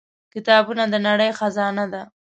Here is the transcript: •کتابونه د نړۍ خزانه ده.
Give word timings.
•کتابونه 0.33 0.83
د 0.89 0.95
نړۍ 1.07 1.29
خزانه 1.39 1.85
ده. 1.93 2.01